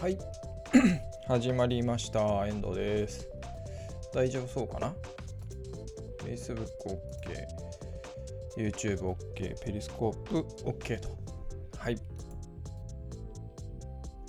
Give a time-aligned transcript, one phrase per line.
[0.00, 0.18] はい。
[1.28, 2.46] 始まりました。
[2.46, 3.28] 遠藤です。
[4.12, 4.94] 大丈夫そうかな
[6.24, 7.62] ？Facebook OK
[8.56, 11.08] YouTube OK ペリスコープ OK と。
[11.78, 11.98] はい。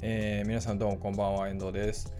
[0.01, 1.49] えー、皆さんどうもこんばんは。
[1.49, 2.13] 遠藤です。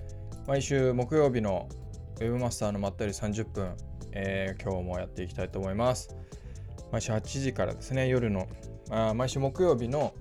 [0.48, 1.70] 毎週木曜日の
[2.16, 3.75] Webmaster のまったり30分、
[4.11, 6.16] えー、今日もやっていきたいと思います。
[6.91, 8.07] 毎週8時からですね。
[8.07, 8.48] 夜の
[8.94, 10.14] あ毎週木曜日の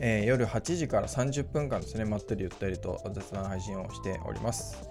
[0.00, 4.88] えー、夜8時から30分間ですね、まったりゆったりと雑談配信をしております。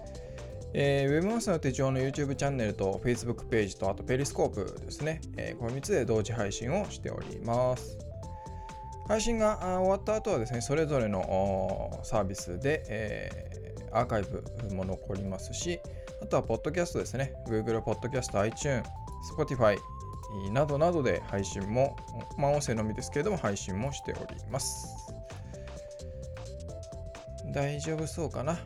[0.72, 7.98] えー、ウェブマスターの手帳の YouTube チャンネルと Facebook ページとあとペリスコープですね、えー、この3つで同時配信をしております。
[9.06, 14.42] 配信が終わった後はですね、それぞれのサービスで、えー、アーカイブ
[14.74, 15.78] も残りますし、
[16.22, 18.88] あとはポッドキャストですね、Google Podcast、iTunes、
[19.36, 19.76] Spotify、
[20.50, 21.96] などなどで配信も、
[22.36, 24.86] まあ、音声のみですけれども配信もしております。
[27.52, 28.52] 大丈夫そうかな？
[28.52, 28.58] うん、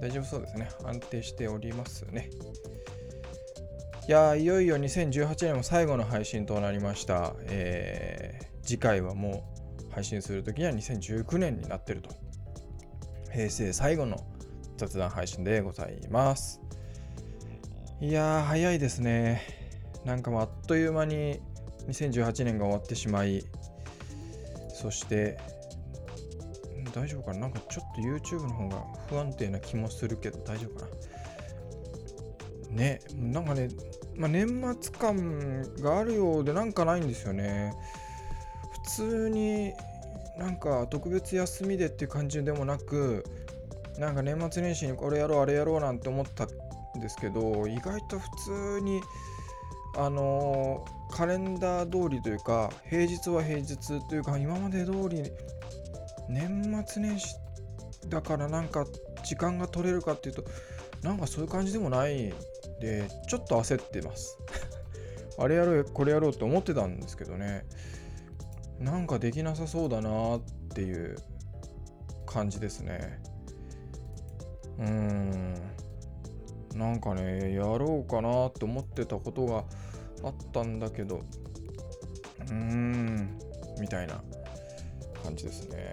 [0.00, 0.68] 大丈夫そうですね。
[0.84, 2.30] 安定しておりますね。
[4.08, 7.34] いやいよいよ2018年も最後の配信となりました。
[7.44, 9.44] えー、次回はも
[9.90, 12.10] う配信するときには2019年になってると。
[13.30, 14.18] 平成最後の
[14.76, 16.60] 雑談配信でございます。
[18.00, 19.61] いやー、早いですね。
[20.04, 21.40] なんかもうあっという間に
[21.88, 23.44] 2018年が終わってしまい、
[24.68, 25.38] そして、
[26.92, 27.40] 大丈夫かな？
[27.40, 30.86] なんかちょっと YouTube の方が不安定な気もするけど大丈夫か
[32.70, 32.76] な？
[32.76, 33.68] ね、なんかね、
[34.16, 37.72] まあ、年末感があるようでなんかないんですよね。
[38.84, 39.72] 普通に
[40.38, 43.24] なんか特別休みでっていう感じでもなく、
[43.98, 48.28] なんか年末年始にこれやろうあれやろうなんて思ったんですけど、意外と普
[48.76, 49.00] 通に
[49.94, 53.76] あのー、カレンダー通りというか平日は平日
[54.08, 55.30] というか今まで通り
[56.28, 57.36] 年末年始
[58.08, 58.86] だからなんか
[59.24, 60.44] 時間が取れるかっていうと
[61.02, 62.32] なんかそういう感じでもない
[62.80, 64.38] でちょっと焦ってます。
[65.38, 67.64] あれやろうこれやろうって思ってたんですけどね。
[68.78, 70.40] なんかできなさそうだなっ
[70.74, 71.16] ていう
[72.26, 73.20] 感じですね。
[74.78, 75.54] うーん。
[76.74, 79.64] なんかねやろうかなって思ってたことが
[80.24, 83.38] あったんだけどうーん
[83.80, 84.22] みたいな
[85.22, 85.92] 感じですね。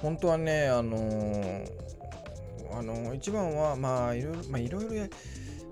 [0.00, 1.68] 本当はねあのー、
[2.72, 5.06] あのー、一番はまあいろいろまあいろいろ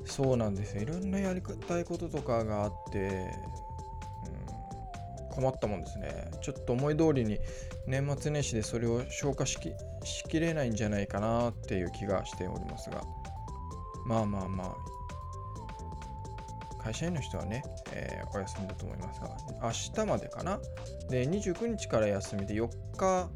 [0.05, 0.83] そうなんですよ。
[0.83, 3.31] いろんなやりたいこととかがあって、
[5.31, 6.31] 困ったもんですね。
[6.43, 7.39] ちょっと思い通りに
[7.87, 13.03] 年末年始でそれを消化しきれないんじゃないかなっていう気がしておりますが。
[14.07, 14.77] まあまあまあ
[16.81, 19.31] 会社員の人はね、えー、お休みだと思いますが、
[19.63, 19.71] 明
[20.05, 20.59] 日までかな？
[21.09, 23.31] で、29日から休みで4日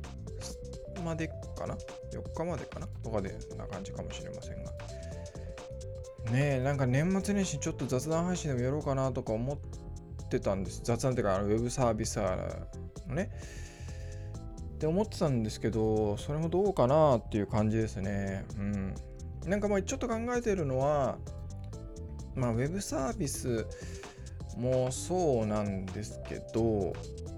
[1.05, 1.78] までかな ?4
[2.34, 2.87] 日までかな？
[3.03, 4.72] とかでな感じかもしれませんが。
[6.31, 9.59] ねえ、なんか年末年始ちょっと雑談配信でもやろうかなとか思っ
[10.28, 10.81] てたんです。
[10.82, 13.31] 雑談っていうか、あのウェブサービスのね。
[14.75, 18.44] って思ってたんですけど、それもどうかなっていう感じですね。
[18.59, 18.94] うん。
[19.47, 21.19] なんかまあちょっと考えてるのは、
[22.37, 23.67] まあ、ウェブサービス
[24.56, 26.93] もそうなんですけど、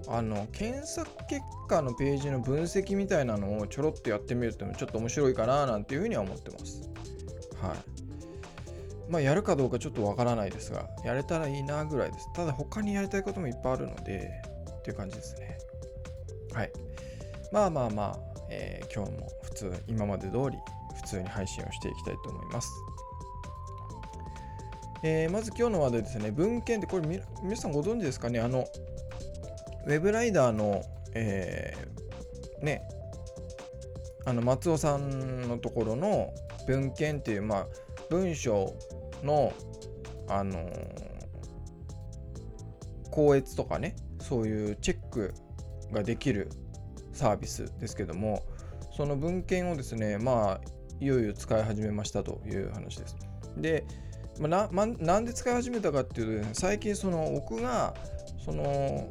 [0.07, 6.89] あの、検索結果のページの分析みたいなのをちょろっとやってみるってもちょっと面白いかななんていうふうには思ってます。
[7.61, 7.77] はい。
[9.09, 12.31] まあ、やるかどうかちょっとわからないですが、やれたらいいなぐらいです。
[12.33, 14.29] ただ、他にやりたいこともいっぱいあるので、
[14.79, 15.57] っていう感じですね。
[16.53, 16.71] はい。
[17.51, 18.19] まあまあまあ、
[18.49, 20.57] えー、今日も普通、今まで通り
[20.95, 22.69] 普通に配信をしていきたいと思います。
[25.03, 27.07] えー、まず今日の話題ですね、文献ってこれ
[27.43, 28.39] 皆さんご存知ですかね？
[28.39, 28.65] あの、
[29.85, 30.81] ウェブライダーの、
[31.13, 32.81] えー、ね、
[34.25, 36.33] あの松尾さんのところの
[36.67, 37.67] 文献っていう、まあ、
[38.09, 38.73] 文章
[39.23, 39.53] の、
[40.27, 40.69] あのー、
[43.11, 45.33] 校閲とかね、そういうチェック
[45.93, 46.49] ができる
[47.13, 48.43] サービスですけども、
[48.95, 50.61] その文献をですね、まあ、
[50.99, 53.15] いよいよ使い始めましたという話です。
[53.55, 53.85] で、
[54.39, 57.93] まなまなんで使い始めたかっていうと、ね、最近その僕が
[58.43, 59.07] その、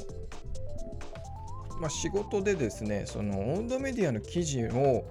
[1.80, 5.04] まあ、仕事でですねそのオンドメディアの記事を、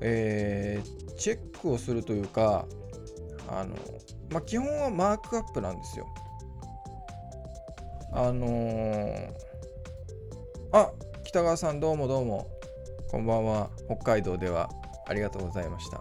[0.00, 2.66] えー、チェックをするというか
[3.48, 3.74] あの、
[4.30, 6.06] まあ、基本はマークアップなんですよ。
[8.12, 9.30] あのー、
[10.72, 10.90] あ
[11.24, 12.48] 北川さんどうもどうも
[13.08, 14.68] こんばんは北海道では
[15.06, 16.00] ありがとうございました。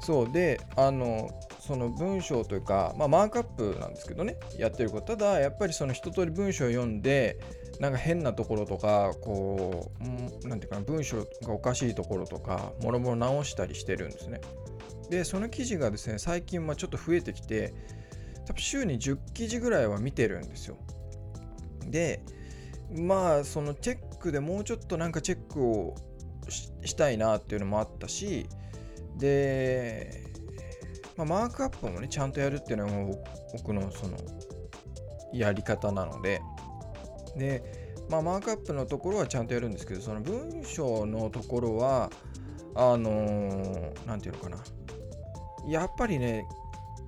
[0.00, 1.30] そうであの
[1.60, 5.16] その文章というか、まあ、マークアップなんですけどねやってること。
[5.16, 7.38] ただやっぱりその一通り文章を読んで
[7.78, 14.40] なんか変なところとかこう何て言うかな文章がおかしいところとかもろもろ直したりしてるんですね。
[15.10, 17.74] でその記事がですね最近まちょっと増えてきて
[18.46, 20.76] 多分週に10記事ぐらいは見てるんですよ。
[21.86, 22.22] で
[22.96, 25.94] まあそのチェックでもうちょっとなんかチェックを
[26.48, 28.48] したいなっていうのもあったし
[29.20, 30.24] で、
[31.16, 33.18] まあ、マークアップもねちゃんとやるっていうのが
[33.52, 34.16] 僕のその
[35.32, 36.40] やり方なので。
[37.36, 37.62] で、
[38.08, 42.10] まあ、マークアップのところはちゃんとやるんですけどその文章のところは
[42.74, 44.56] あの何、ー、て言うのかな。
[45.68, 46.46] やっぱりね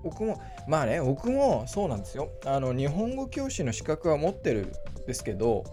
[0.05, 2.29] 僕もまあね僕もそうなんですよ。
[2.45, 4.73] あの日本語教師の資格は持ってるん
[5.07, 5.65] ですけど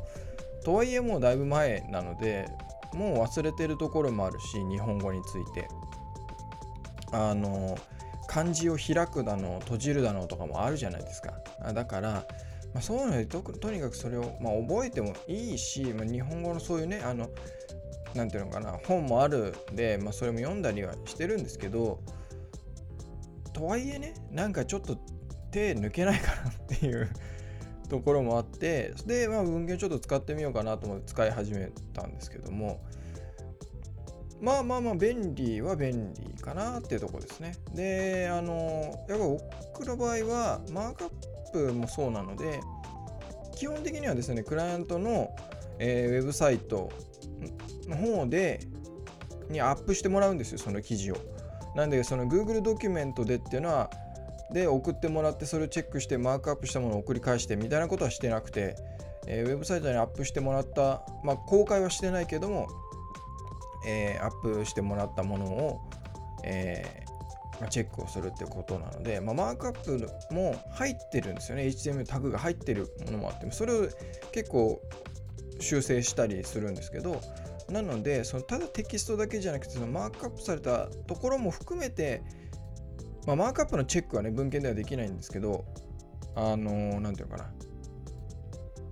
[0.63, 2.50] とはいえもうだいぶ前なので
[2.94, 5.68] もう忘れてるところもあるし日本語について。
[7.12, 7.78] あの
[8.28, 11.34] 漢字を開くだの閉じるだのとかもあるじゃないですか。
[11.74, 12.28] だから、
[12.74, 17.30] まあ、そういうのでととにかくそれを、まあ、覚えてもいいし、まあ、日本語のそういうねあの
[18.14, 22.00] なんていうのかな本もあるんで、まあ、それも読んだりはしてるんですけど
[23.54, 24.98] とはいえねなんかちょっと
[25.52, 27.10] 手抜けないかなっていう
[27.90, 32.82] ところもあってで、まあ、文献ちょっと使ってみようかなと思って使い始めたんですけども
[34.41, 37.56] まあまあまあ便利は便利かなっていうところですね。
[37.74, 39.25] であのやっぱ
[39.74, 42.59] 僕の場合はマークアップもそうなので
[43.56, 45.36] 基本的にはですねクライアントの、
[45.80, 46.89] えー、ウェブサイト
[47.88, 48.62] の方で
[49.50, 51.18] にアップしてもらうんですよその記事を。
[51.75, 53.89] なんでその Google ドキュメントでっていうのは
[54.51, 58.75] で送ってもらってそれをチェックしてマークアップしたものを送り返してみたいなことはしてなくて、
[59.27, 62.68] えー、ウェブサイトにアップしてもらった、まあ、公開はしてないけども、
[63.89, 65.81] えー、アップしてもらったものを、
[66.44, 73.88] えーまあ、チェックをするってことなので、まあ、マークアップも入ってるんですよね HTML タグが入ってるものもあってそれを
[74.31, 74.81] 結構
[75.59, 77.19] 修正したりするんですけど
[77.69, 82.24] なのでそのただテキストだけじゃなくてそのマークアップされたところも含めて
[83.30, 85.63] まあ、マークアップのチェックはね、文献ではできないんですけど、
[86.36, 87.51] あのー、ていうのかな。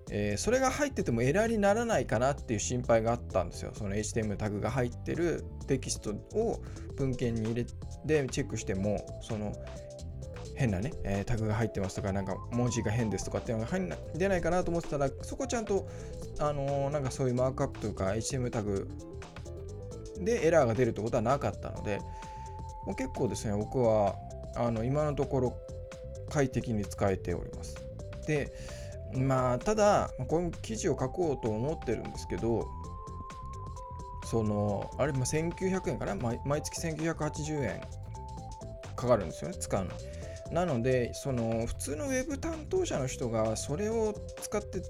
[0.10, 3.72] えー、それが入っててもエラーにならないかなっていう心配があったんですよ。
[3.74, 6.62] その HTML タグが入ってるテキストを
[6.96, 7.72] 文献に入れて
[8.30, 9.54] チェックしても、その
[10.56, 15.88] 変なね、えー、タグが入ってますとか、なんか文字が変ですとかっていうのが入んな出ないかなと思ってたら、そこちゃんと、
[16.40, 18.90] あのー、なんかそういうマークアップとか HTML タグ
[20.20, 22.00] でエラーが出るってことはなかったので、
[22.86, 24.16] もう結構ですね、僕は
[24.56, 25.58] あの今のところ
[26.30, 27.76] 快適に使えております。
[28.26, 28.52] で、
[29.14, 32.68] まあ、ただ、この記事を書こうと思ってるんですけど、
[34.26, 36.16] その、あれ、まあ、1900円かな？
[36.46, 37.82] 毎月1980円
[38.96, 39.92] かかるんですよね、使うの。
[40.52, 44.82] なので、その、普通のウェブ担当者の人がそれを使って、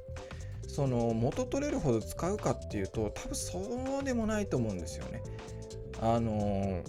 [0.67, 5.23] その元取れるほど使うかっていうと多分そうでもないと思うんですよね。
[5.99, 6.83] あの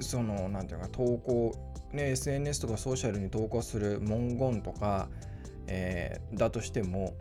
[0.00, 1.52] その何て言うか投稿
[1.92, 5.08] ね SNS とかソーシャルに投稿する文言とか、
[5.68, 7.14] えー、だとしても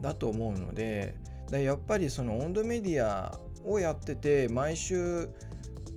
[0.00, 1.14] だと思うので
[1.50, 5.28] でやっぱりその温度メディアをやってて毎週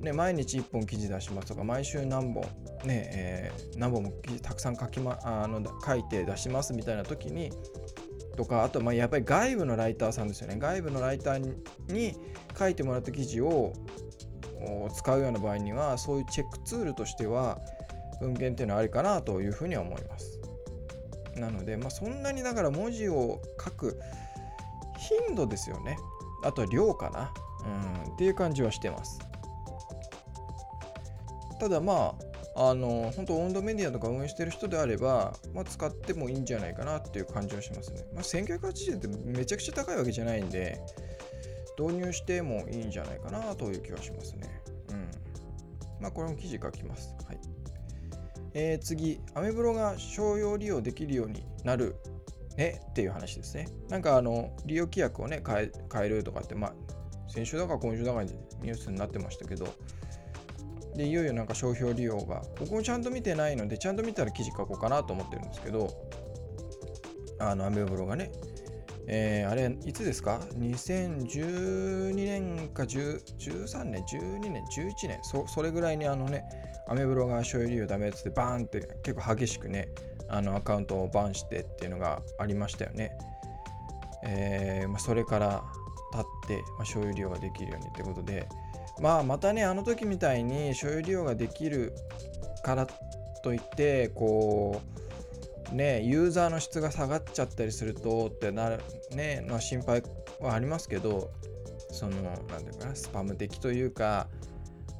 [0.03, 2.43] ね、毎日1本記事出しますとか毎週何本、
[2.83, 7.51] ねえー、何本も記事たくさん書き、ま、あの書いて出しますみたいな時に
[8.35, 11.37] とかあとまあやっぱり外部のライターさんですよね外部のライター
[11.87, 12.15] に
[12.57, 13.73] 書いてもらった記事を
[14.93, 17.59] 使うような場合にはそういうチェックツールとしては
[18.19, 20.32] 文献っていうのはありかなというふうには思います。
[21.35, 23.99] なので、まあ、そんなにだから文字を書く
[24.97, 25.97] 頻度ですよね。
[26.43, 27.33] あとは量かな。
[27.65, 29.19] うん、っていう感じはしてます。
[31.59, 32.15] ただま
[32.55, 38.03] あ、あの、本当温度メディアとか運営してる人であれば、まあ、使ってもいいんじゃないかなっていう感じはしますね。
[38.13, 40.79] まあ、1980ってめちゃくちゃ高いわけじゃないんで、
[41.79, 44.61] 導入してもいいんじゃないかなという気はしますね。
[44.89, 45.11] うん。
[46.01, 47.15] まあ、これも記事書きます。
[47.25, 47.39] はい。
[48.53, 51.95] えー、次、アメブロが商用利用できるようになる
[52.57, 53.67] ねっていう話ですね。
[53.89, 56.73] なんかあの、利用規約をね、変え変えるとかって、まあ、
[57.27, 59.67] 先週だか今週だかにニュースになってましたけど、
[60.95, 65.89] で、いよいよなんか商標利用が、僕もちゃんと見てないので、ちゃんと見たら記事書こうかなと思ってるんですけど、
[67.39, 68.31] あの、アメブロがね、
[69.07, 76.45] えー、あれ、いつですか ?2012 年か13年、12年、11年、そそれぐらいにあのね、
[76.87, 79.89] アメブロが所有理由ダメってバーンって結構激しくね、
[80.29, 83.17] あのアカウントをバンしてっていうのがありましたよね。
[84.25, 85.63] えー、まあ、それから
[86.13, 88.47] 経って、まあ、所有利用ができるようにってことで、
[89.01, 91.93] まあまたね、あの時みたいに所有利用ができる
[92.63, 92.87] から
[93.43, 95.03] といってこう
[95.71, 98.79] ねユーザーの質が下がっちゃったりするとってなる
[99.11, 100.03] ねの心配
[100.39, 101.31] はありますけど
[101.91, 104.27] その何ていうかなスパム的というか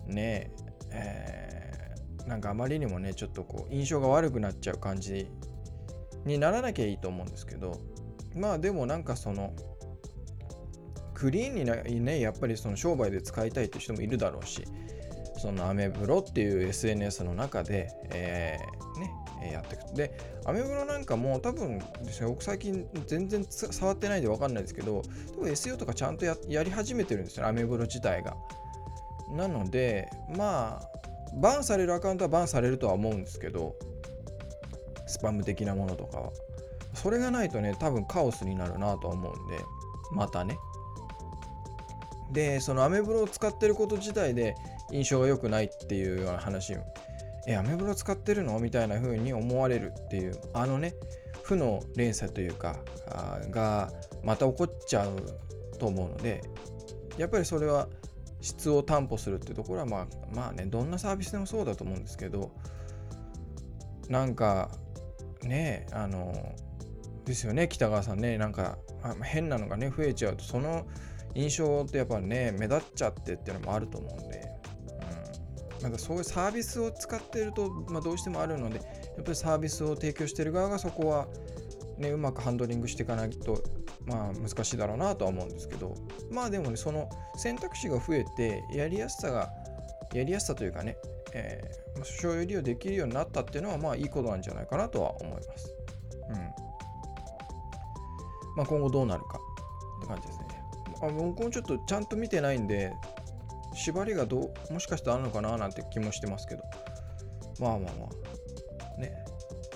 [0.07, 0.51] ね
[0.91, 5.27] えー、なんかあまりにもねちょっとこう印象が悪くなっちゃう感じ
[6.25, 7.79] にならなきゃいいと思うんですけど
[8.35, 9.53] まあでもなんかその
[11.13, 14.63] クリーンにねやっぱりその商売で使いたいって人もいるだろうし
[15.37, 19.11] そのアメブロっていう SNS の中で、えー、ね
[19.51, 19.93] やっていく。
[19.93, 25.01] でアメブロなんかも多分ですね僕最近全然触ってないんで分かんないですけど
[25.35, 28.35] 多分 SEO とかちゃんとやり始めてるんですよアメブロ自体が。
[29.31, 30.89] なのでまあ
[31.35, 33.75] バンされるアカウントはバンされるとは思うんですけど
[35.07, 36.31] スパム的なものとかは。
[36.93, 39.57] それがないとね多分カオスになるなと思うんで
[40.11, 40.57] またね。
[42.31, 44.55] でそのアメブロを使ってること自体で
[44.91, 46.75] 印象が良くないっていうような話
[47.47, 48.59] えアメブロ使ってるの？
[48.59, 50.95] みたいな風に思われるっていうあのね
[51.43, 52.77] 負の連鎖というか
[53.51, 53.91] が
[54.23, 55.15] また起こっちゃう
[55.77, 56.41] と思うので
[57.17, 57.87] やっぱりそれは
[58.41, 62.51] 質を担保するっていうところはまあまあねどんなサービスでもそうだと思うんですけど
[64.09, 64.69] なんか
[65.43, 66.55] ねあの
[67.25, 68.77] ですよね北川さんねなんか
[69.21, 70.85] 変なのがね増えちゃうとその
[71.35, 74.42] 印象ってやっぱね目立っちゃってっていうのもあると思うんで、
[75.83, 78.83] うん、まだそういうサービスを使っていると、まあ、どうしてもあるのでや
[79.21, 81.27] っぱりサービスを提供している側がそこは
[81.97, 83.63] ねうまくハンドリングしていかないと
[84.05, 85.95] まあ難しいだろうなとは思うんですけど
[86.31, 89.49] まあでもねその選択肢が増えてやりやすさが
[90.13, 90.97] やりやすさというかね、
[91.33, 95.75] えー、所有利用できるようになったっていうのはまあいいことなんじゃないかなとは思います。
[96.29, 96.35] うん。
[98.55, 99.39] まあ今後どうなるか
[99.97, 100.45] って感じですね。
[101.01, 102.93] あ僕もちょっとちゃんと見てないんで
[103.73, 106.63] 縛りがどうもしかしたらあるのかななんて気もしてますけど。
[107.59, 108.07] まあまあま
[108.97, 108.99] あ。
[108.99, 109.13] ね。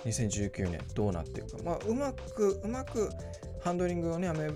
[0.06, 1.64] 2019年どうなっていくか。
[1.64, 3.10] まあうまくうまく
[3.62, 4.50] ハンドリングをねアメ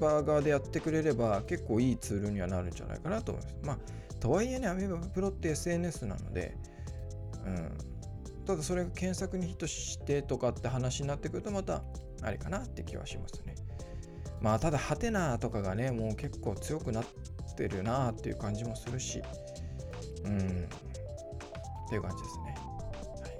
[0.00, 3.56] バー側でやってくれれば結構いいツールにはなるんじゃないかなと思います。
[3.62, 3.78] まあ
[4.20, 6.56] とはいえねアメバプロって SNS なので
[7.44, 7.78] うん。
[8.44, 11.82] ただそれが検索にヒットしてとかって話になってくるとまた
[12.22, 13.54] あれかなって気はしますね。
[14.40, 17.04] まあただハテナとかがねもう結構強くなっ
[17.56, 19.22] てるなっていう感じもするし。
[20.24, 20.68] うん。
[21.86, 22.56] っていう感じですね、
[23.22, 23.32] はい。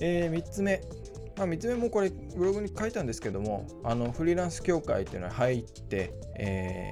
[0.00, 0.82] えー、3つ目。
[1.36, 6.90] まあ、3つ目もこれブログに書いたんですけどもあのフリーランス協会っていうのに入って、え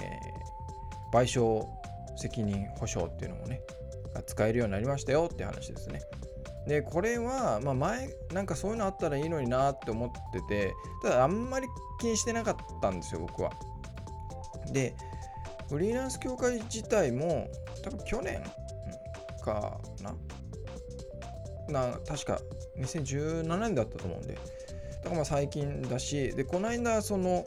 [1.12, 1.66] ー、賠償
[2.16, 3.60] 責任保証っていうのもね
[4.14, 6.00] が使えるようになりましたよって話ですね。
[6.66, 11.66] でこれは、まあ、前なんかそういうのあったらいいのになって思っててただあんまり
[11.98, 13.52] 気にしてなかったんですよ僕は。
[14.72, 14.94] で
[15.68, 17.48] フリーランス協会自体も
[17.82, 18.42] 多分去年
[19.42, 20.14] かな
[21.68, 22.40] な確か
[22.78, 24.40] 2017年だったと思うんでだ
[25.04, 27.44] からまあ最近だしでこの間その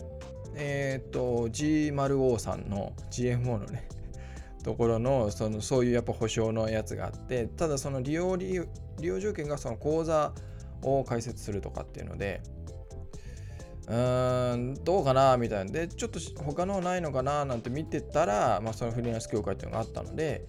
[0.55, 3.87] えっ、ー、と G0O さんの GMO のね
[4.63, 8.59] ところのそのそういうやっぱ保証のやつがあってただその利用利
[9.01, 10.33] 用条件がその口座
[10.83, 12.41] を開設するとかっていうので
[13.91, 15.71] うーんどうかなみたいな。
[15.71, 20.45] でちょっと他のないのかななんて見てたら、まあ、そのフリーランス協会っていうのがあったので。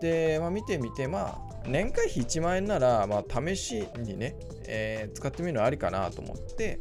[0.00, 4.34] で、まあ、見てみてまあ年会費1万円なら、まあ、試しにね、
[4.66, 6.80] えー、使ってみるのありかなと思って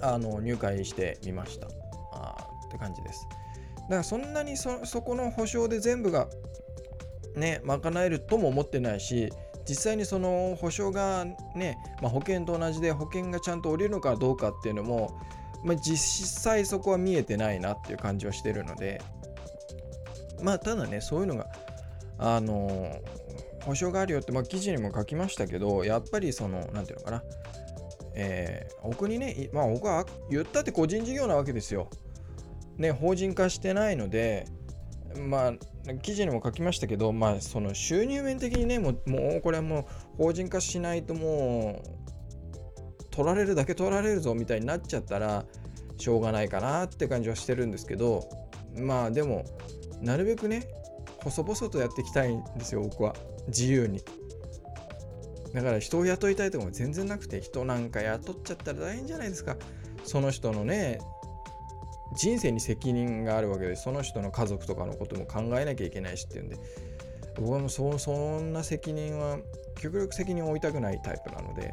[0.00, 1.66] あの入会してみました。
[2.12, 3.26] あって感じです。
[3.28, 6.28] だからそんなにそそこの保証で全部が
[7.34, 9.32] ね賄えるとも思ってないし
[9.68, 11.24] 実際にその保証が
[11.54, 15.18] ね、まあ、保険と同じで保険がちゃんと下りるのかどうかっていうのも、
[15.64, 19.00] まあ、実際そこは見えてないなっていう感じはしてるので
[20.42, 21.46] まあただねそういうのが
[22.18, 22.96] あの
[23.64, 27.22] 保証があるよって、まあ、記事にも書きましたけどやっぱりその何ていうのかな
[28.14, 31.88] えー、僕にね、まあ僕は言ったって個人事業なわけですよ。
[32.76, 34.46] ね、法人化してないので、
[35.16, 39.84] まあ、記事にも書きましたけど、まあ、その収入面的にね、もうもうこれはもう
[40.16, 45.44] 法人化しないともう取られるだけ取られるぞみたいになっちゃったら
[45.96, 48.28] しょうがないかなって感じはしてるんですけど、
[48.78, 49.44] まあでも、
[50.00, 50.66] なるべくね、
[51.22, 53.14] 細々とやっていきたいんですよ、僕は。
[53.48, 54.02] 自由に。
[55.52, 59.56] だから人を雇いたいとかも全然なくて、人なんか雇っちゃったら大変じゃないですか。
[60.04, 61.00] その人のね、
[62.16, 66.56] 人生に責任があるわけでその人の家族とかのことも考えなきゃいけないしっていうんで
[67.36, 69.38] 僕はもうそそんな責任は
[69.80, 71.72] 極力責任を負いたくないタイプなので。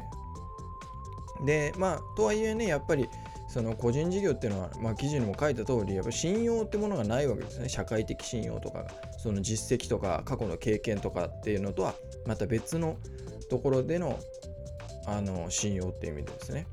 [1.44, 3.08] でまあとはいえねやっぱり
[3.48, 7.68] その個人事業っていうのは、まあ、記事にも書いた通りやっぱ信用ってものがないわけですね。
[7.68, 11.94] 社会的信用とかその実績とか過去の経験とかっていうのとは
[12.26, 12.98] また別の
[13.48, 14.18] ところでの
[15.06, 16.66] あの信用っていう意味でですね。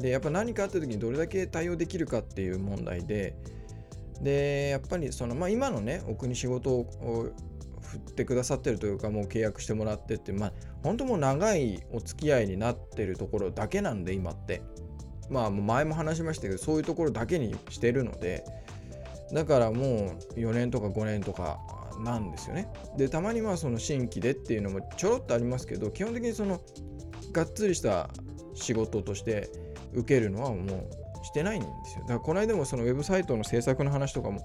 [0.00, 3.34] でやっぱ何かあった時にどれだけ対応できるかっていう問題で
[4.22, 7.30] でやっぱりその、まあ、今のね奥に仕事を
[7.82, 10.52] 振ってくださってるというかもう契約してもらってってまあ
[10.82, 14.62] 本当もう長いお付き合いになってるところだけなんで今って。
[15.30, 18.44] まあ前も話しましたけどそういうところだけにしてるので
[19.32, 21.58] だからもう4年とか5年とか
[22.00, 22.68] なんですよね。
[22.96, 26.60] でたまにまあその新規でっていうのもちょろっとありますけど基本的にその
[27.32, 28.08] がっつりした
[28.54, 29.50] 仕事として
[29.92, 30.88] 受けるのはも
[31.22, 32.02] うしてないんですよ。
[32.02, 34.40] だからこの間もそのウェブサイトの制作の話とかも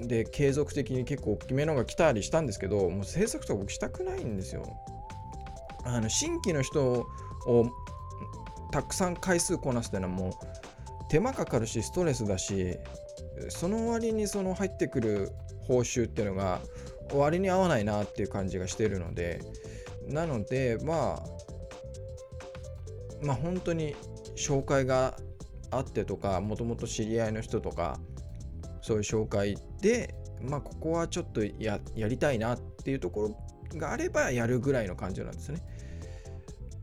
[0.00, 4.64] で継続的に結構大きめのが来たりしたんですけどもう制作とか僕したくないんですよ。
[5.84, 7.06] あの新規の人
[7.46, 7.70] を
[8.70, 10.32] たくさん回数こなすっていうのはもう
[11.08, 12.76] 手間かかるしストレスだし
[13.48, 15.30] その割にその入ってくる
[15.66, 16.60] 報酬っていうのが
[17.12, 19.40] 割に合わないなっていう感じがしてるので
[20.08, 21.43] なのでまあ
[23.22, 23.94] まあ本当に
[24.36, 25.16] 紹介が
[25.70, 27.98] あってとかもともと知り合いの人とか
[28.80, 35.62] そういう紹介でまあここはちょっとやりたいなっていうところがあればやるぐらいの感じなんですね。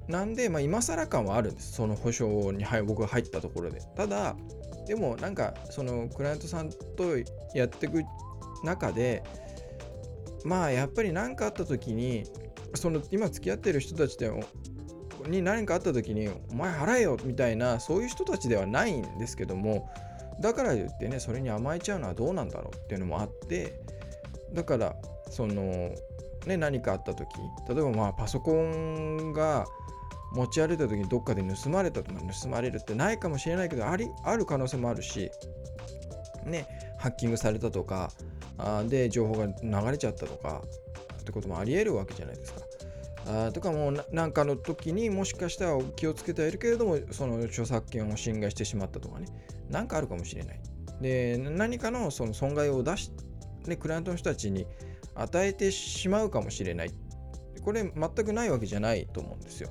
[0.07, 1.73] なんで、まあ、今更感はあるんです。
[1.73, 3.81] その保証に、はい、僕が入ったところで。
[3.95, 4.35] ただ、
[4.87, 7.17] でもなんか、そのクライアントさんと
[7.55, 8.03] やっていく
[8.63, 9.23] 中で、
[10.43, 12.23] まあやっぱり何かあった時に、
[12.75, 14.43] その今付き合ってる人たちでも
[15.27, 19.89] に何かあった時にお前払えよみたいなそういう人たちではないんですけども
[20.39, 23.79] だから言ってねそれに甘えちゃうのはどうなんだろうっていうのもあって
[24.53, 24.95] だから
[25.29, 25.93] その
[26.45, 27.27] ね何かあった時
[27.69, 29.65] 例えばまあパソコンが
[30.33, 35.29] 持ち歩いた時にどっかで盗まれたとか盗まれるってないかもしれないけどありある可能性もあるし
[36.45, 38.11] ねハッキングされたとか
[38.57, 40.61] あで情報が流れちゃったとか
[41.19, 42.61] ってこともありえるわけじゃないですか。
[43.27, 49.27] あとかもう何かの時にもしかしたら気をつけてはいるけれどもその著作権を侵害してしまったとかね。
[49.69, 50.59] 何かあるかもしれない。
[51.01, 53.11] で何かのその損害を出し、
[53.65, 54.67] ね、クライアントの人たちに
[55.15, 56.91] 与えてしまうかもしれない。
[57.63, 59.69] これ全くないわけじゃないと思うんですよ。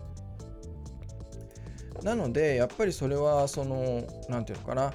[2.03, 4.95] なのでやっぱりそれはその何て言うのかな。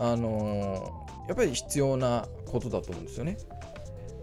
[0.00, 3.36] あのやっぱり必要なことだと思うんですよね。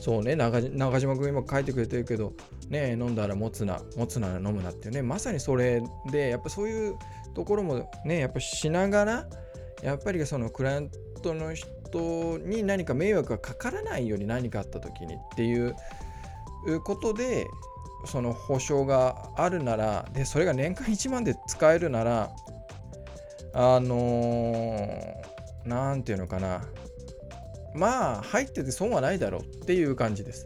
[0.02, 0.62] そうね中
[1.00, 2.34] 島君今書いてくれてるけど
[2.70, 6.96] ね飲んだら持つな持つなら飲むなっていうねまさにそれでやっぱそういう
[7.36, 9.30] ところもねやっぱしながら
[9.84, 10.90] やっぱりそのクライアン
[11.22, 15.76] トの人に何か迷惑がかからないように何かあった時にっていう
[16.84, 17.46] ことで
[18.06, 22.32] その保証があるならでそれが年間1万で使えるなら
[23.54, 24.98] あの
[25.64, 26.64] 何、ー、て言うのかな
[27.74, 30.46] まあ入ってて損はないだろうっていう感じです。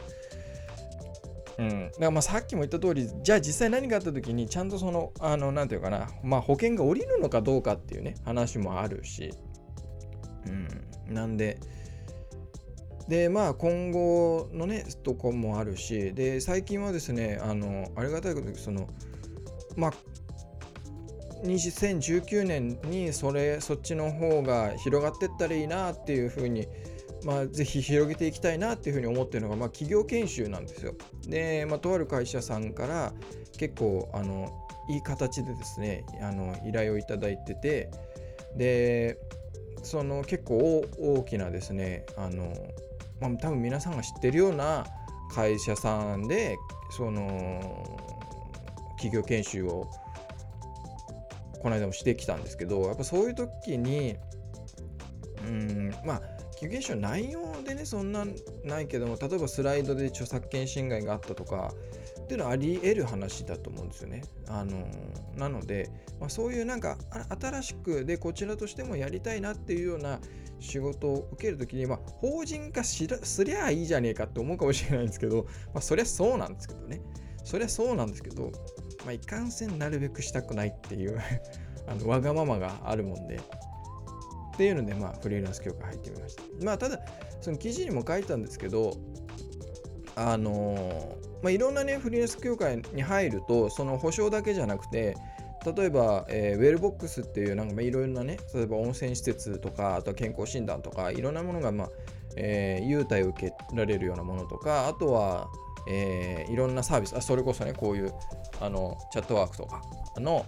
[1.57, 9.33] うん、だからまあさっきも言った通りじゃあ実際何があった時にちゃんとそのあの何て言うかなまあ保険が下りるのかどうかっていうね話もあるし、
[10.45, 11.57] うん、なんで
[13.07, 18.89] でまあ今後のねとこもあるしで最近はですねあのありがたいことにその
[19.77, 19.93] まあ
[21.43, 26.67] 2019年にそれそっちの方が広がってったらいいなっていうふうに
[27.25, 30.93] まあ、ぜひ広げていきたいなっていうふうに思ってるのが、まあ、企業研修なんですよ。
[31.27, 33.13] で、まあ、とある会社さんから
[33.57, 34.53] 結構あの
[34.87, 37.89] いい形でですねあの依頼をいただいてて
[38.55, 39.17] で
[39.81, 42.53] その結構大きなですねあの、
[43.19, 44.85] まあ、多分皆さんが知ってるような
[45.33, 46.55] 会社さんで
[46.91, 47.99] その
[48.97, 49.89] 企業研修を
[51.59, 54.15] この間もしてきたんですけどやっぱそういう時に
[55.47, 56.34] うんまあ
[56.65, 58.25] 休憩所内容でねそんな
[58.63, 61.73] ないけども例えばスライドで著作権侵害があったとか
[62.21, 64.23] っていうのはあり得る話だと思うんですよね。
[64.47, 64.87] あの
[65.35, 66.97] なので、まあ、そういうなんか
[67.39, 70.19] 新しくでこちらとしてもやりたいなっていうような
[70.59, 77.01] 仕事を受けるときに、まあ、法人化しすりゃいいじゃねえかって思うかもしれないんですけど、まあ、そりゃそうなんですけどね。
[77.43, 78.51] そりゃそうなんですけど、
[79.05, 81.21] まあ、いかんせんなるべくしたくないっていう
[81.87, 83.39] あのわがままがあるもんで、
[84.55, 86.43] っていうので、まあ、フリーランス協会入ってみました。
[86.63, 86.99] まあ、ただ、
[87.41, 88.93] その記事にも書いたんですけど、
[90.15, 95.15] あのまあ、いろんなね、フリーランス協会に入ると、その保証だけじゃなくて、
[95.75, 101.89] 例えば、えー、ウェルボックスっていうなんかまあいろいろなね、例えば温泉施設とか、あとは健康診断とか、いろんなものが、まあ
[102.37, 105.49] えー、優待を受けられるようなものとか、あとは、
[105.87, 108.13] えー、いろんなサービスあ、それこそね、こういう
[108.61, 109.81] あのチャットワークとか
[110.17, 110.45] の、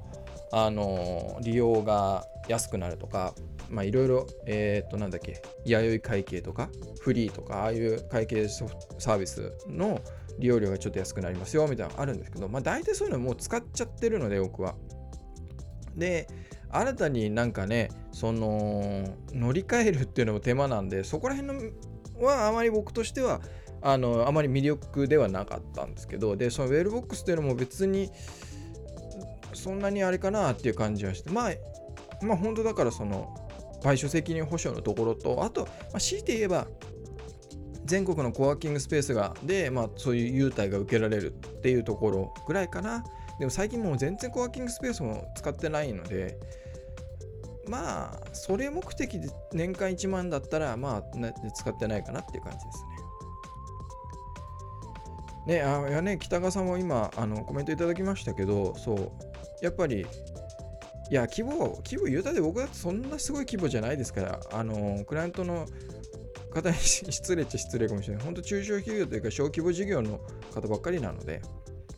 [0.51, 3.33] あの利用が安くなるとか
[3.69, 6.69] まあいろいろえっ、となんだっけ弥生会計とか
[7.01, 10.01] フリーとかああいう会計サービスの
[10.39, 14.75] 利用料がちょっと安くなりますよみたいなのあるんですけどまあ大体そういうのもう使っちゃってるので僕は。
[15.95, 16.27] で
[16.69, 21.71] 新たになんかねその乗り換えるっていうのも手間なんでそこら辺の
[22.25, 23.41] はあまり僕としては
[23.81, 28.11] あのあまり魅力ではなかったんですけどでそのウェルボックスっていうのも別に
[29.53, 31.51] そんなにあれかなっていう感じはしてまあ
[32.21, 33.33] まあ本当だからその
[33.81, 36.67] 賠償責任保証のところとあと、まあ、強いて言えば
[37.85, 43.03] 全国のコワーキングスペースがで、まあ、そういう優待が受けられるっていうところぐらいかな
[43.39, 46.37] でも最近もう全然コワーキングスペースも使ってないので
[47.67, 52.83] まあそれ目的で年間1万だったらまあ使ってないかなっていう感じです
[55.45, 55.59] ね。
[55.59, 59.11] ねあやね北川さんも今あのコメントいただきましたけどそう
[59.61, 60.05] やっぱり
[61.09, 65.65] いや規模規模言うたで僕だってそんなすごい規模じゃないですからあのクライアントの
[66.53, 68.25] 方に失礼っちゃ失礼かもしれない。
[68.25, 70.19] 本当中小企業というか小規模事業の
[70.53, 71.41] 方ばっかりなので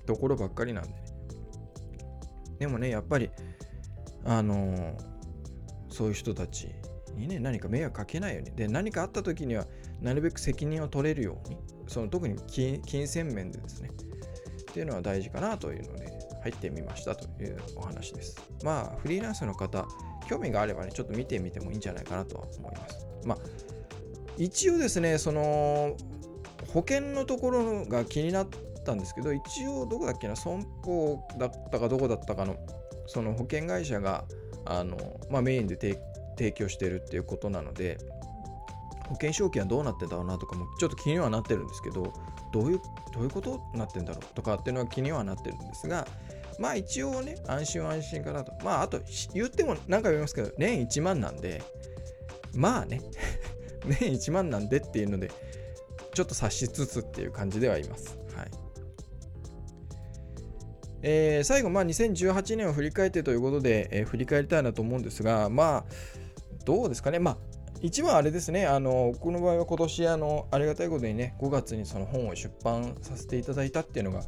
[0.05, 0.89] ところばっかりなんで。
[0.89, 0.99] ね
[2.59, 3.31] でもねやっぱり
[4.25, 4.97] あの
[5.89, 6.69] そういう人たち
[7.15, 8.51] にね何か迷惑かけないように。
[8.51, 9.65] で何かあった時には
[10.01, 11.57] なるべく責任を取れるように。
[11.87, 13.89] その特に金銭面でですね。
[13.89, 16.18] っていうのは大事かなというので。
[16.41, 18.41] 入ってみましたというお話です。
[18.63, 19.85] まあフリーランスの方
[20.27, 23.07] 興味があればねちょっと見てみてもいいんじゃないかなとは思います。
[23.25, 23.37] まあ
[24.37, 25.95] 一応ですねその
[26.73, 28.47] 保険のところが気になっ
[28.85, 32.55] たんですけど一応どこだっけな損保だったかどこだったかの
[33.07, 34.23] その保険会社が
[34.65, 35.75] あの、まあ、メインで
[36.37, 37.97] 提供してるっていうことなので
[39.07, 42.13] 保険証券はどうなってんだろうなとかもちょっと気にはなってるんですけど
[42.53, 46.07] どういうどういうことになってんだろうとかっていうのは気にはなってるんですが
[46.59, 48.53] まあ一応ね安心は安心かなと。
[48.63, 48.99] まああと
[49.33, 51.63] 言っても何回も言いますけど年1万なんで
[52.53, 53.01] まあね
[53.87, 55.31] 年1万なんでっていうので
[56.13, 58.17] ちょっと察しつつっていう感じではいます。
[58.35, 58.51] はい。
[61.01, 65.93] えー、最後、まあ、2018年を振り返ってということで、えー、振り返りたいなと思うんですが、まあ、
[66.65, 67.37] どうですかね、まあ、
[67.81, 74.23] 一番あれですね、あのこの場合は今年あの、ありがたいことにね、5月にその本を出版させていただいたっていうのが、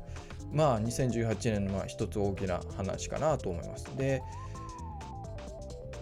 [0.52, 3.86] まあ、2018年のまあ一つ大きな話かなと思います。
[3.98, 4.22] で、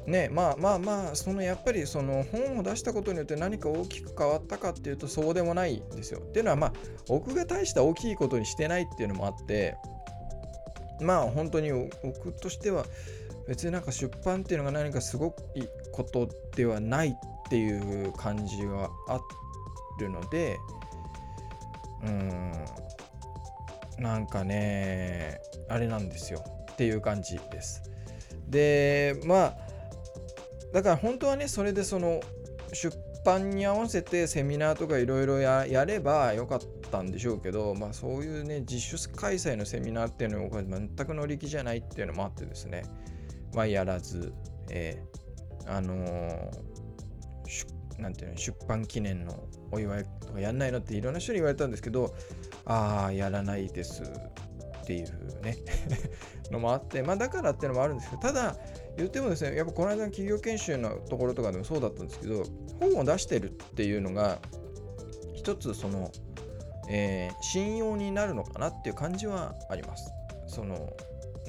[0.08, 6.20] ね、まあまあまあ、そのやっぱりその本を出したことによって何か大きく変わったかっていうとそうでもないんですよ。
[6.20, 6.74] っていうのはまあ、
[7.08, 9.76] 僕が大した大きいことにしてないっていうのもあって、
[11.02, 11.72] まあ本当に
[12.04, 12.86] 僕としては
[13.48, 19.20] 別になんか出版っていうのが何かすごくいいことではないっていう感じがあ
[20.00, 20.58] るので
[22.04, 22.54] うん
[24.00, 27.84] なんかねあれなんですよっていう感じです。
[28.48, 29.58] でまあ
[30.74, 32.22] だから本当はねそれでその
[32.74, 36.60] 出版に合わせてセミナーとかいろいろやればよかっ
[36.92, 42.84] たんでしょうけど、まあ、そういうね自主開催のセミナーっていうのが全く乗り気じゃないっていうのもあってですね
[43.54, 44.34] まあやらず、
[44.70, 46.50] えー、あのー、
[48.00, 52.14] なんていうの出版記念のお祝いとかやんないのっていろんな人に言われたんですけど
[52.66, 55.58] ああやらないですっていうね
[56.52, 58.56] のもあってまあだからっていうのもあるんですけどただ
[58.98, 62.44] 言ってもですねやっぱこの間の企業研修のところとかでもそうだったんですけど
[62.80, 64.40] 本を出してるっていうのが
[65.36, 66.12] 一つその、
[66.90, 70.12] えー、信用になるのかなっていう感じはあります。
[70.48, 70.92] その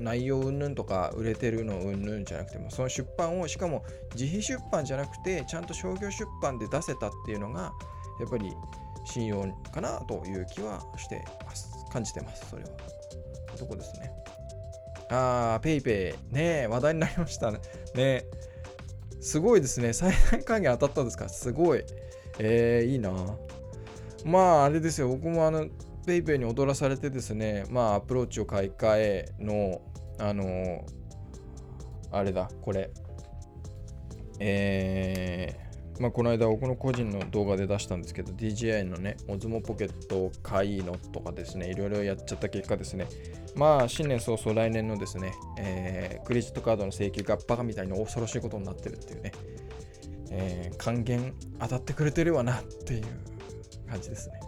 [0.00, 3.84] 内容云々とか売れてるの云々じゃなくてもその出版をしかも
[4.14, 7.72] 自費出版じゃなくてちゃんと商業出版で出せたっていうのが
[8.18, 8.52] やっぱり
[9.04, 12.68] 信用かなという気はしてます感じてますそれは
[13.56, 14.10] とこですね
[15.12, 16.34] あー、ペイペイ。
[16.34, 17.58] ね話題になりましたね。
[17.96, 18.24] ね
[19.20, 19.92] すごいですね。
[19.92, 21.28] 最大還元当たったんですか？
[21.28, 21.82] すごい。
[22.38, 23.12] えー、いいな。
[24.24, 25.08] まあ、あれですよ。
[25.08, 25.66] 僕もあの、
[26.06, 29.80] ペイペイに踊らされてですね、まあ、アプローチを買い替えの、
[30.18, 30.84] あの、
[32.10, 32.90] あれだ、これ。
[34.40, 43.06] えー、まあ、この間僕の個人の動画で出したんですけど DJI のね、オズモポケットを買いのとかですね、いろいろやっちゃった結果ですね、
[43.54, 49.32] まあ、新年早々来年のですね、えー、クレジットカードの請求がバカみたいに恐ろしいことになってるっていうね、
[50.30, 53.04] えー、還元当たってくれてるわなっていう
[53.86, 54.40] 感じですね。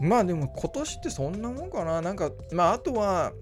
[0.00, 2.00] まあでも今年ってそんなもんかな。
[2.00, 3.32] なんか、まああとは、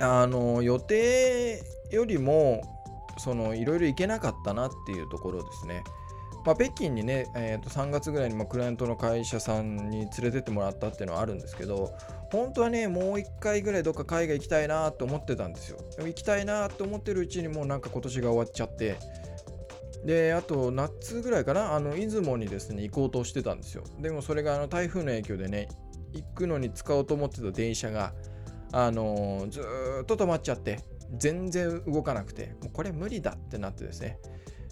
[0.00, 2.62] あの、予定よりも、
[3.18, 5.82] そのいろいろ行けなかったなっていうところですね。
[6.44, 11.92] まあ、北京にね、えー、と3月ぐらいにもクライアントの会社さんに連れてってもらったっていうのはあるんですけど
[12.32, 18.96] 本当はねもう1回ぐらいどっか海外行きたいなと思ってたんですよ行きたいなと思ってるうちにもうなんか今年が終わっちゃって
[20.04, 23.84] であと夏ぐらいかなあの出雲にですね行こうとしてたんですよ。
[24.00, 25.68] でもそれがあの台風の影響でね
[26.12, 28.12] 行くのに使おうと思ってた電車が
[28.72, 29.60] あのー、ず
[30.02, 30.80] っと止まっちゃって
[31.16, 34.18] 全然動かなくてもうこれ無理だってなってですね、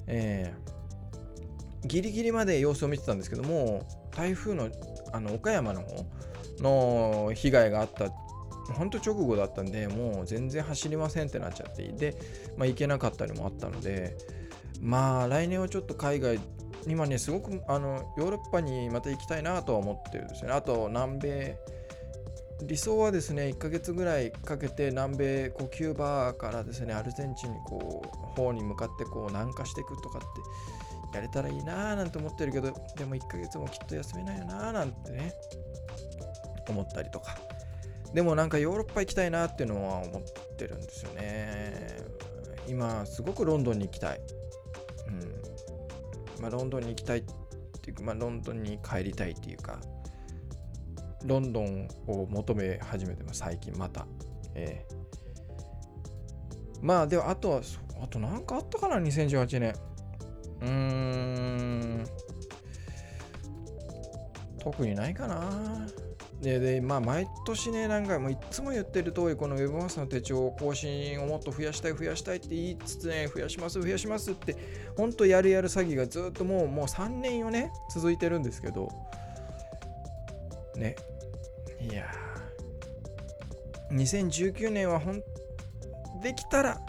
[0.06, 4.68] えー、ギリギリまで様子を見てたんですけども台風の
[5.12, 6.06] あの岡山の方
[6.60, 8.10] の被害があった
[8.74, 12.16] 本当直後だったんでもう全然走りませんってなっちゃってで、
[12.56, 14.16] まあ、行けなかったりもあったので
[14.80, 16.38] まあ来年はちょっと海外
[16.86, 20.54] 今ねすごくあのヨーロッパにまた行きたいなとは思ってるんですよね。
[20.54, 21.58] あと南米。
[22.62, 30.20] 理想はですね1ヶ月ぐらいかけて南米こうキューバからですねアルゼンチンにこう方に向かってこう南下していくとかっ
[31.12, 35.34] てやれたらいいなーなんて思ってるけどでも1ヶ月もきっと休めないよなーなんてね
[36.66, 37.36] 思ったりとか。
[38.14, 40.22] でもなんかヨーロッパ行きたいなっていうのは思っ
[40.56, 41.98] てるんですよね。
[42.66, 44.20] 今すごくロンドンに行きたい。
[46.40, 47.24] まあロンドンに行きたいっ
[47.82, 49.78] ていうかまあロンドンに帰りたいっていうか
[51.24, 54.06] ロンドンを求め始めてます最近また、
[54.54, 57.60] えー、まあではあとは
[58.02, 59.74] あと何かあったかな2018年
[60.60, 62.06] うーん。
[64.58, 65.86] 特にないかな。
[66.40, 74.56] ででまあ毎年ねなんかもういつも言ってる通りこの Webmaster の手帳更新をもっと増やしたい増やしたいって言いつつね増やします増やしますって
[74.96, 78.88] ほんとやるやる詐欺がずっともうもう3年よね続いてるんですけど。
[80.76, 80.94] ね。
[81.80, 82.06] いや
[83.92, 85.22] 2019年はほん
[86.20, 86.80] できたらで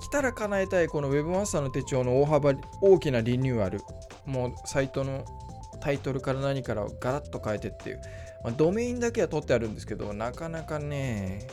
[0.00, 3.80] きたら叶えたいこの Webmaster の手帳の大幅大きなリニューアル。
[4.26, 5.24] もうサイトの
[5.80, 8.00] タイトルから何からガラッと変えてっていう、
[8.44, 11.46] まあ、ドメインだけは取ってあるんですけどなかなかね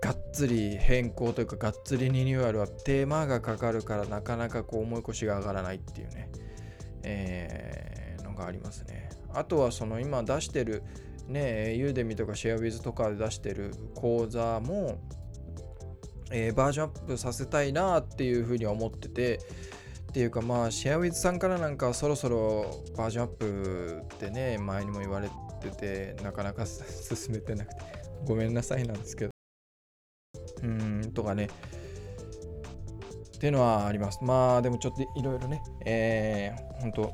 [0.00, 6.30] がっつり変更というかがっつりリニューアルは手間がかかるからなかなかこう重い腰が上がらないっていうね、
[7.02, 9.10] えー、のがありますね。
[9.32, 10.82] あとはその今出してる
[11.30, 15.00] ね、ユーデミとかシェアウィズとかで出してる講座も、
[16.32, 19.38] えー、バージョンアップさせたいなっていうふうに思ってて、
[20.10, 27.80] っていうかまあシェアウィズさんからなんかそろそろバージョンアップってね、前にも言われてて、なかなか進めてなくて、
[28.26, 29.30] ごめんなさいなんですけど。
[30.64, 31.48] うん、とかね。
[33.36, 34.18] っていうのはあります。
[34.24, 37.12] まあでもちょっといろいろね、えー、本当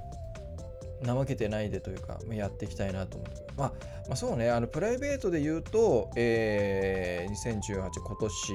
[1.04, 3.46] 怠けてないでというか、やっていきたいなと思って。
[3.58, 3.72] まあ、
[4.08, 8.52] まあ、そうね、あのプライベートで言うと、えー、2018、今年、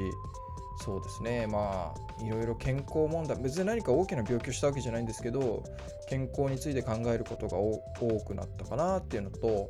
[0.83, 5.63] そうですね、まあ、いろいろ健康問題、別に何か大きな病気をしたわけじゃないんですけど、
[6.09, 7.79] 健康について考えることが多
[8.25, 9.69] くなったかなっていうのと、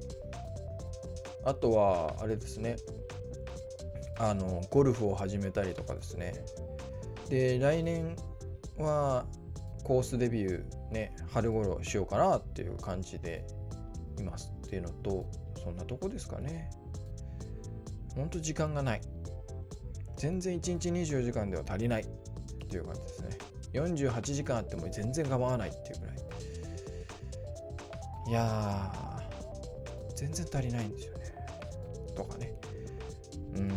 [1.43, 2.78] あとは、あれですね、
[4.19, 6.34] あの、ゴルフを始めたりとかですね。
[7.30, 8.15] で、来年
[8.78, 9.26] は、
[9.84, 13.45] コースデビューね、春頃しようかなっていう感じで
[14.19, 15.26] いますっていうのと、
[15.62, 16.69] そんなとこですかね。
[18.15, 19.02] ほんと時間がない。
[20.22, 22.06] 全然1日24時間では足りないっ
[22.70, 23.30] ていう感じですね。
[23.74, 26.16] 48時間あっても全然構わないっていうぐらい。
[28.28, 31.24] いやー、全然足りないんですよね。
[32.16, 32.54] とかね。
[33.56, 33.72] うん。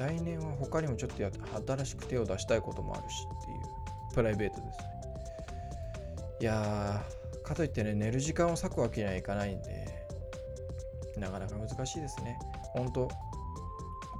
[0.00, 1.30] 来年は他にもちょっとや
[1.64, 4.88] 新しく手を出したいこともあるしっていうプライベートですね。
[6.40, 10.08] いやー、かといってね、寝る時間を割くわけにはいかないんで、
[11.16, 12.36] なかなか難しいですね。
[12.72, 13.08] 本当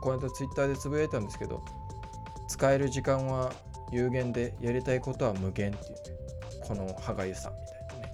[0.00, 1.64] この間ツイッターでつぶやいたんですけど、
[2.48, 3.52] 使える時間は
[3.90, 5.98] 有限で、やりたいことは無限っていうね、
[6.66, 8.12] この歯がゆさみたいなね。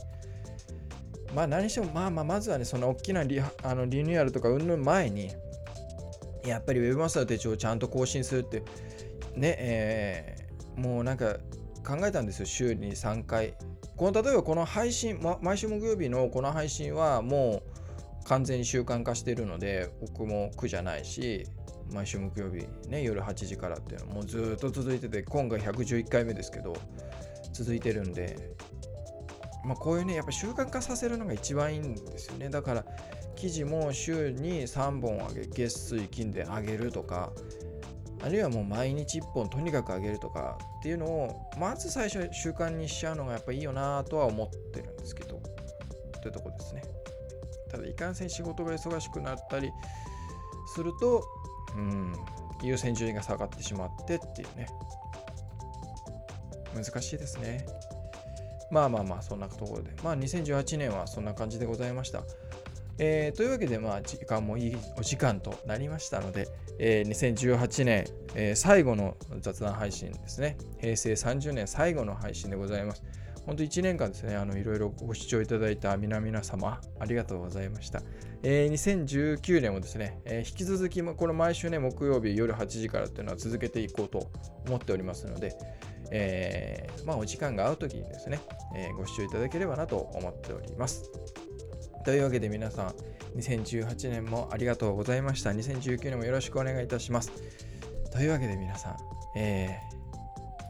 [1.34, 5.30] まあ何しても、まあまあ、まずはね、その大きなリあのリニューアルとかうんぬん前に、
[6.44, 8.62] やっぱり Webmaster 手帳をちゃんと更新するって、
[9.34, 11.38] ね、えー、もうなんか
[11.86, 13.54] 考えたんですよ、週に3回。
[13.96, 17.62] この例えばこの配信、ま、毎週木曜日のこの配信はも
[18.22, 21.46] う完全に習慣化しているので、僕も苦じゃないし、
[21.92, 26.76] 毎週木曜日ね、夜8時からっていうのもうずっと続いてて、今回111回目ですけど、
[27.52, 28.50] 続いてるんで、
[29.64, 32.48] まあ、こういうね、やっぱ習慣化させるのが一番いいんですよね。
[32.48, 32.84] だから、
[33.36, 37.32] 記事も週に3本上げ、月水金で上げるとか、
[38.24, 45.38] あるいはもう毎日1本とにかく上げるとかっていうのをまず最初習慣にしちゃうのがやっぱいいよなとは思ってるんですけど
[46.22, 46.82] というとこですね
[47.70, 49.70] ただいかんせん仕事が忙しくなったり
[50.74, 51.22] すると
[51.76, 52.12] うん
[52.62, 54.68] 優先順位が下がってしまってっていうね
[56.74, 57.66] 難しいですね。
[58.70, 59.90] まあまあまあ、そんなところで。
[60.02, 62.24] まあ、2018年はそんな感じでございました。
[62.98, 70.56] えー、というわけで、まあ、時間もいいお時間となりましたので、えー、2018年、えー、最後の雑談配信ですね。
[70.78, 73.02] 平成30年最後の配信でございます。
[73.46, 78.02] 本当1年間ですね、あのいろいろご視聴いただいた皆々様、ありがとうございました。
[78.42, 84.30] えー、2019年もですね、えー、引き続き、この毎週ね、木曜日夜8時からっていうのは続けていこうと
[84.66, 85.56] 思っておりますので、
[86.10, 88.40] えー、まあ、お時間が合う時にですね、
[88.74, 91.10] えご視聴いただければなと思っております。
[92.04, 92.94] というわけで皆さん、
[93.38, 95.50] 2018年もありがとうございました。
[95.50, 97.32] 2019年もよろしくお願いいたします。
[98.12, 98.96] というわけで皆さん、
[99.36, 99.80] え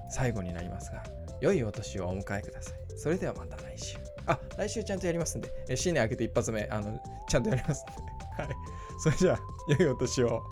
[0.09, 1.03] ー、最後になりますが、
[1.45, 2.75] 良いお年をお迎えください。
[2.97, 3.99] それではまた来週。
[4.27, 8.43] あ、来週ちゃんとやりますんで、え新年明けて一発目、あの、ちゃんとやりますんで。
[8.43, 8.57] はい。
[8.99, 9.41] それじゃあ、
[9.79, 10.43] 良いお年を。